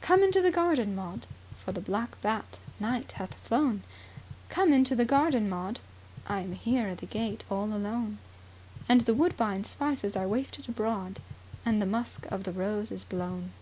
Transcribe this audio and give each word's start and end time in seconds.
"Come 0.00 0.22
into 0.22 0.40
the 0.40 0.50
garden, 0.50 0.94
Maud, 0.94 1.26
For 1.62 1.70
the 1.70 1.82
black 1.82 2.18
bat, 2.22 2.58
night, 2.80 3.12
hath 3.12 3.34
flown, 3.34 3.82
Come 4.48 4.72
into 4.72 4.96
the 4.96 5.04
garden, 5.04 5.50
Maud, 5.50 5.80
I 6.26 6.40
am 6.40 6.52
here 6.54 6.86
at 6.88 6.96
the 6.96 7.04
gate 7.06 7.44
alone; 7.50 8.16
And 8.88 9.02
the 9.02 9.12
woodbine 9.12 9.64
spices 9.64 10.16
are 10.16 10.26
wafted 10.28 10.66
abroad, 10.70 11.20
And 11.66 11.82
the 11.82 11.84
musk 11.84 12.24
of 12.32 12.44
the 12.44 12.52
rose 12.52 12.90
is 12.90 13.04
blown." 13.04 13.52